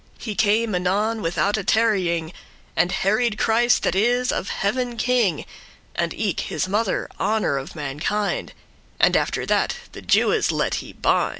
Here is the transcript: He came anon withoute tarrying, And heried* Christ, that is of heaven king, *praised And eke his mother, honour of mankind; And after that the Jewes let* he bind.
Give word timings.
He 0.17 0.33
came 0.33 0.73
anon 0.73 1.21
withoute 1.21 1.67
tarrying, 1.67 2.33
And 2.75 2.91
heried* 2.91 3.37
Christ, 3.37 3.83
that 3.83 3.93
is 3.93 4.31
of 4.31 4.49
heaven 4.49 4.97
king, 4.97 5.43
*praised 5.45 5.47
And 5.93 6.13
eke 6.15 6.39
his 6.39 6.67
mother, 6.67 7.07
honour 7.19 7.59
of 7.59 7.75
mankind; 7.75 8.53
And 8.99 9.15
after 9.15 9.45
that 9.45 9.75
the 9.91 10.01
Jewes 10.01 10.51
let* 10.51 10.73
he 10.81 10.91
bind. 10.91 11.29